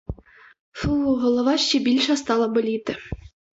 [0.71, 2.95] Фу, голова ще більше стала боліти.